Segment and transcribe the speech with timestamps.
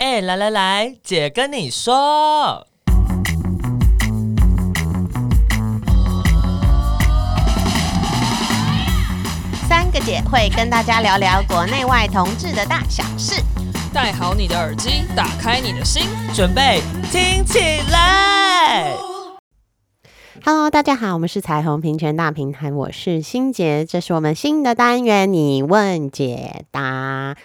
[0.00, 2.66] 哎、欸，来来来，姐跟你说，
[9.68, 13.42] 三个姐会跟大家聊聊国内外同志的大小事。
[13.92, 16.80] 戴好你的耳机，打开你的心，准备
[17.12, 17.58] 听起
[17.92, 18.94] 来。
[20.46, 27.36] Hello，大家好，我们是彩虹平权大平台，我是欣洁，这是我们新的单元，你问解答。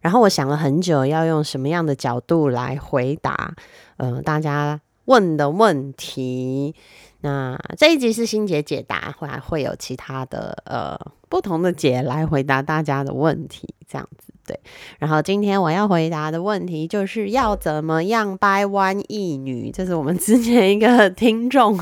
[0.00, 3.54] 然后我想了很久，要用什么样的角度来回答，
[3.96, 6.74] 呃，大家问的问题。
[7.20, 14.32] 那这一集是欣姐解答，后来会有其他的呃不同的姐来回答大家的问题，这样子。
[14.46, 14.58] 对，
[14.98, 21.78] 然后今天我要回答的问题就是要怎么样掰弯异女，这是我们之前一个听众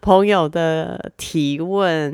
[0.00, 2.10] 朋友的提问。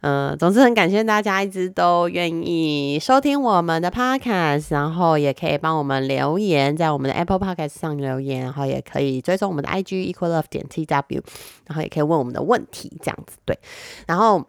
[0.00, 11.20] 嗯、呃，总之很感谢大家一直都愿意收听我们的 podcast，然后也可以帮我们留言，在我们的 Apple Podcast 上留言，然后也可以追踪我们的 IG equal love 点 tw，
[11.66, 13.58] 然后也可以问我们的问题，这样子对。
[14.06, 14.44] 然后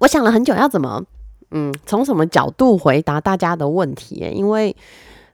[0.00, 1.04] 我想了很久要怎么。
[1.52, 4.16] 嗯，从什么角度回答大家的问题？
[4.34, 4.74] 因为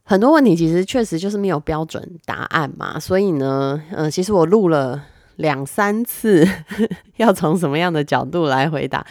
[0.05, 5.03] 很多问题其实确实就是没有标准答案嘛，所以呢，嗯，其实我录了
[5.37, 6.47] 两三次，
[7.17, 9.05] 要从什么样的角度来回答，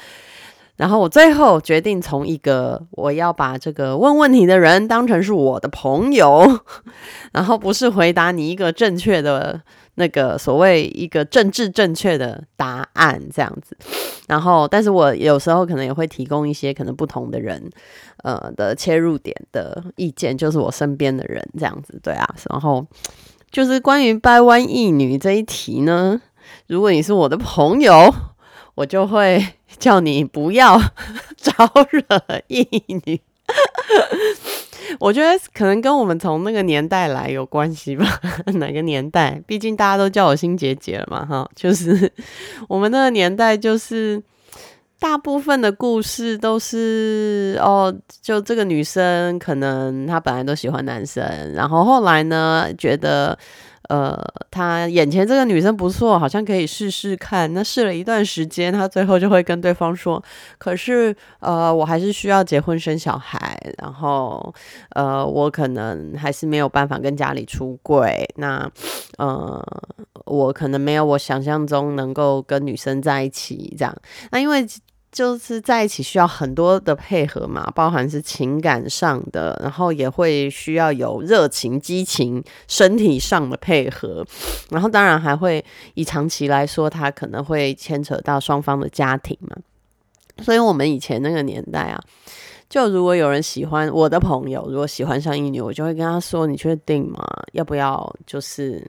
[0.81, 6.59] 然后我最后决定从一个我要把这个问问题的人当成是我的朋友，
[7.31, 9.61] 然后不是回答你一个正确的。
[9.95, 13.75] 那个所谓一个政治正确的答案这样子，
[14.25, 17.61] 然后，但是我有时候可能也会提供一些可能不同的人，
[18.23, 22.83] 呃的切入点的意见，就是我身边的人这样子，对啊，然后
[23.51, 26.21] 就是关于掰弯一女这一题呢，
[26.67, 28.11] 如果你是我的朋友，
[28.75, 29.45] 我就会
[29.81, 30.79] 叫你不要
[31.35, 31.51] 招
[31.89, 32.01] 惹
[32.47, 33.19] 异女。
[34.99, 38.05] 我觉得可能跟我们从那个年代来有关系吧，
[38.53, 39.41] 哪个年代？
[39.47, 42.11] 毕竟大家都叫我新洁姐了嘛，哈，就是
[42.69, 44.21] 我们那个年代，就是
[44.99, 53.37] 大部分的故事都是哦，就这个女生可能她本来都喜欢男生，然后后来呢，觉得。
[53.91, 54.17] 呃，
[54.49, 57.53] 他眼前这个女生不错，好像可以试试看。
[57.53, 60.23] 那试了一段时间，他最后就会跟对方说
[60.57, 64.53] ：“可是，呃，我还是需要结婚生小孩，然后，
[64.91, 68.25] 呃，我可能还是没有办法跟家里出柜。
[68.37, 68.65] 那，
[69.17, 69.61] 呃，
[70.23, 73.93] 我可能没有我想象中能够跟女生在一起这样。
[74.31, 74.65] 那因为。”
[75.11, 84.25] 就是在一起需要很多的配合嘛，包含是情感上的，然后也会需要有热情、激情、身体上的配合，
[84.69, 85.63] 然后当然还会
[85.95, 89.57] 以长期来说，它可能会牵扯到双方的家庭嘛。
[90.41, 92.01] 所以，我们以前那个年代啊，
[92.69, 97.21] 就如果有人喜欢我的朋友，如果喜欢上一女，我就会跟他说：“你确定吗？
[97.51, 98.15] 要不要？
[98.25, 98.81] 就是。”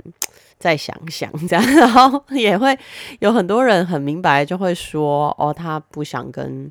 [0.58, 2.78] 再想想这样，然后也会
[3.20, 6.70] 有很多人很明白，就会说哦，他不想跟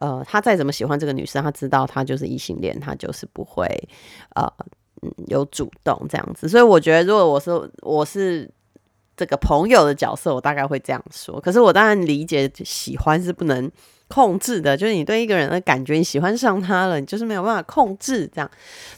[0.00, 3.66] 呃，他再怎么喜欢这个女生，他知道他就是异性恋，他就是不会
[4.34, 4.52] 呃
[5.28, 6.48] 有主动这样子。
[6.48, 7.50] 所以我觉得，如果我是
[7.82, 8.50] 我是
[9.16, 11.40] 这个朋友的角色，我大概会这样说。
[11.40, 13.70] 可是我当然理解，喜欢是不能。
[14.06, 18.48] 控制的，就是你对一个人的感觉，你喜欢上他了，你就是没有办法控制这样。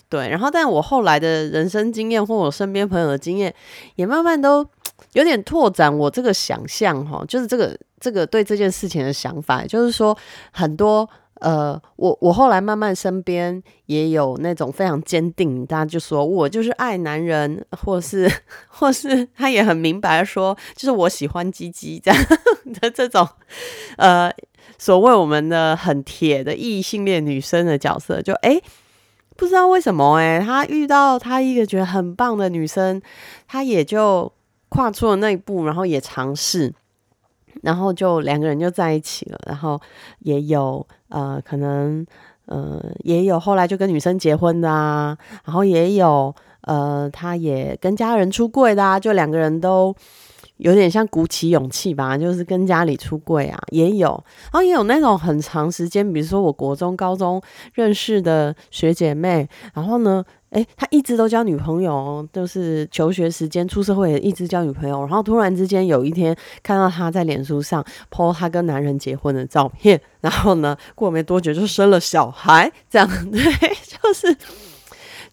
[0.09, 3.55] 对，然后，但我后来的人生经验或我身边朋友的经验，
[3.95, 4.67] 也慢慢都
[5.13, 10.15] 有点拓展我这个想象哈，就是这个这个对这件事情的想法，就是说
[10.51, 11.09] 很多
[11.41, 18.31] 呃，我我后来慢慢身边也有那种非常坚定，大家就说我就是爱男人，或是
[18.69, 22.25] 或是他也很明白说，就是我喜欢鸡鸡这样
[22.81, 23.29] 的这种
[23.97, 24.33] 呃。
[24.79, 28.63] 所谓我们的很铁的异性恋女生的角色，就诶，
[29.35, 33.01] 不知道为什么诶，他遇到他一个觉得很棒的女生，
[33.49, 34.31] 他也就
[34.69, 36.75] 跨出了那一步，然后也尝试，
[37.63, 39.81] 然后就两个人就在一起了，然后
[40.21, 42.07] 也有呃可能
[42.47, 49.95] 呃也有后来就跟女生结婚的啊，然后也有呃他也跟家人出柜的啊，就两个人都。
[50.59, 54.09] 有点像鼓起勇气吧，就是跟家里出柜啊，也有，
[54.45, 57.41] 然后也有那种很长时间，比如说我国中、高中
[57.75, 73.43] 认识的学姐妹，然后呢，诶，她一直都交女朋友，就是求学时间、出社会也一直交女朋友，然后突然之间有一天看到她在脸书上 po 她跟男人结婚的照片，然后呢，过没多久就生了小孩，这样 对，
[74.03, 74.37] 就是。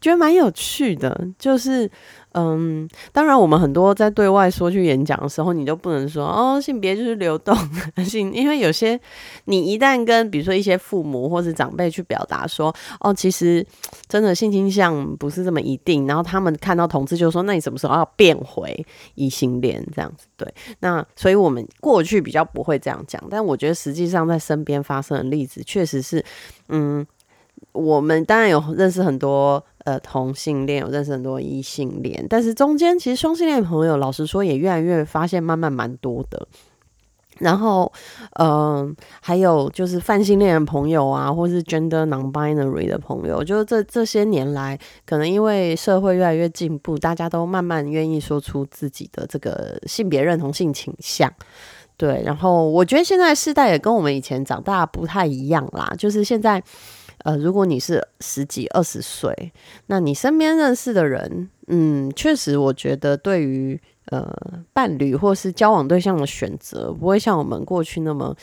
[0.01, 1.89] 觉得蛮有趣的，就是。
[2.33, 7.55] 嗯，当然，我们很多在对外说去演讲的时候，你就不能说哦，性别就是流动
[8.03, 8.99] 性，因为有些
[9.45, 13.63] 你一旦跟比如说一些父母或是长辈去表达说哦，其实
[14.07, 18.83] 真的性倾向不是这么一定，然后他们看到同志就说，那你什么时候要变回
[19.13, 20.25] 异性恋这样子？
[20.35, 26.25] 对，那所以我们过去比较不会这样讲，但我觉得实际上在身边发生的例子确实是，
[26.69, 27.05] 嗯，
[27.73, 29.63] 我们当然有认识很多。
[29.85, 36.47] 呃，同性恋，我认识很多异性恋，但是中间其实双性恋的朋友，老实说也越来越发现慢慢蛮多的。
[37.39, 37.91] 然后，
[38.39, 51.29] 嗯、还有就是泛性恋的朋友啊，或是 gender non-binary 的朋友，就是这这些年来，可能因为社会越来越进步，大家都慢慢愿意说出自己的这个性别认同、性倾向。
[51.97, 56.63] 对，然后我觉得现在世代也跟我们以前长大不太一样啦，就是现在。
[57.23, 59.51] 呃，如果你是十几、二十岁，
[59.87, 64.29] 那你身边认识的人，嗯，确实，我觉得对于呃
[64.73, 68.35] 伴侣或是交往对象的选择，不会像我们过去那么，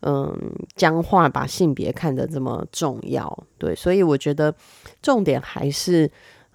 [0.00, 0.32] 嗯，
[0.76, 3.44] 僵化，把性别看得这么重要。
[3.58, 4.54] 对，所以我觉得
[5.02, 6.10] 重点还是，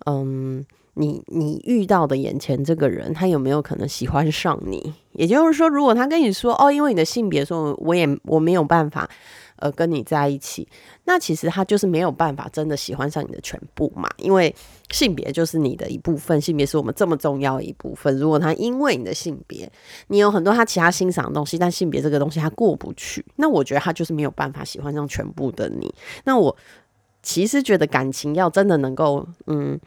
[0.06, 4.94] 嗯，你你遇到的眼前这个人，他有没有可能喜欢上你？
[5.14, 9.10] 也就是说，如果他跟你说，哦，因为你的性别，说我也我没有办法。
[9.58, 10.68] 呃，跟你在一起，
[11.06, 14.54] 那其实他就是没有办法真的喜欢上你的全部嘛，因为
[14.92, 18.18] 性别就是你的一部分，性别是我们这么重要的一部分。
[18.18, 19.72] 如果他因为你的性别，
[20.08, 25.94] 你有很多他其他欣赏的东西，但性别这个东西他过不去，那我觉得他就是没有办法喜欢上全部的你。
[26.26, 26.54] 那我
[27.24, 29.80] 其实觉得感情要真的能够，嗯，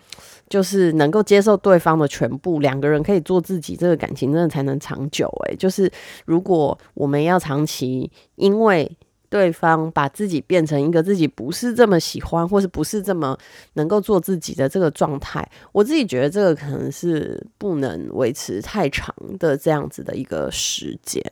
[0.49, 5.29] 就是能够接受对方的全部，两个人可以做自己，这个感情真的才能长久。
[5.47, 5.89] 诶，就是
[6.25, 8.91] 如果我们要长期，因为
[9.29, 13.37] 对方把自己变成一个自己不是这么喜欢，或是不是这么
[13.75, 21.23] 能够做自己的这个状态，我自己觉得这个可能是不能维持太长的这样子的一个时间。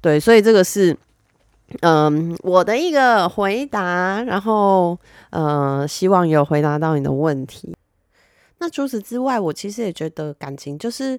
[0.00, 0.96] 对，所以这个是
[1.80, 4.98] 嗯我的一个回答，然后
[5.30, 7.74] 呃希望有回答到你的问题。
[8.58, 11.18] 那除此之外，我其实也觉得感情就是。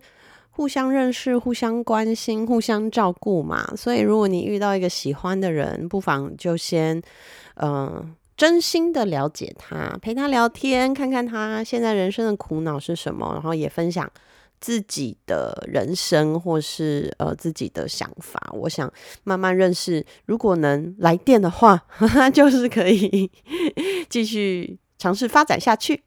[0.53, 7.01] 互相认识、互相关心、互相照顾嘛，所以如果你遇到一个喜欢的人，不妨就先，
[7.55, 14.07] 嗯、真心的了解他，陪他聊天，看看他现在人生的苦恼是什么，然后也分享
[14.61, 18.39] 自己的人生或是呃自己的想法。
[18.53, 18.89] 我想
[19.23, 23.29] 慢慢认识，如果能来电的话，哈 哈就是可以
[24.07, 26.03] 继续尝试发展下去。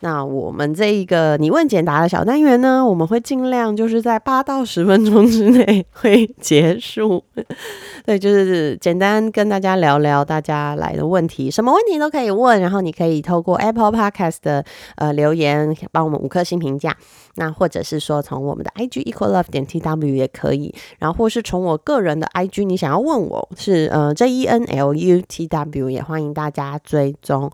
[0.00, 7.22] 那我们这一个你问简答的小单元呢，我们会尽量就是在八到十分钟之内会结束。
[8.04, 14.64] 对，就是简单跟大家聊聊大家来的问题，什么问题都可以问，然后你可以透过 Apple Podcast 的
[14.96, 16.94] 呃留言帮我们五颗星评价，
[17.36, 27.50] 那或者是说从我们的 IG Equal Love 点 TW 也可以，然后或是从我个人的 IG，你想要问我是呃 J E N L U T W，也欢迎大家追踪。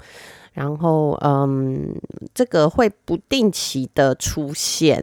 [0.52, 1.94] 然后，嗯，
[2.34, 5.02] 这个会不定期的出现。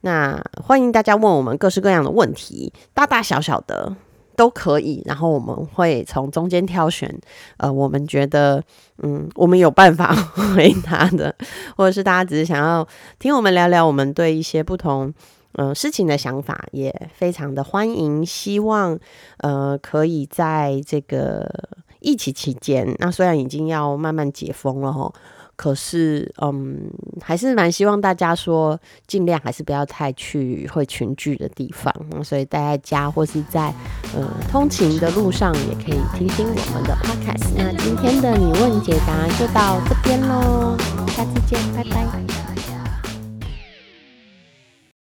[0.00, 3.94] 那欢迎大家问我们各式各样的问题，大大小小的
[4.34, 5.02] 都可以。
[5.04, 7.14] 然后我们会从中间挑选，
[7.58, 8.62] 呃，我们觉得，
[9.02, 10.14] 嗯，我们有办法
[10.54, 11.34] 回答的，
[11.76, 12.86] 或者是大家只是想要
[13.18, 15.12] 听我们聊聊我们对一些不同，
[15.52, 18.24] 嗯、呃，事情的想法，也非常的欢迎。
[18.24, 18.98] 希望，
[19.38, 21.46] 呃，可以在这个。
[22.00, 25.12] 疫情期间，那虽然已经要慢慢解封了齁，
[25.56, 26.90] 可是嗯，
[27.20, 33.74] 还是蛮希望大家说尽量还是不要太去会群聚的地方，所以待在家或是在
[34.14, 37.52] 呃通勤的路上也可以听听我们的 podcast。
[37.56, 40.76] 那今天的你问解答就到这边喽，
[41.08, 42.17] 下次见，拜拜。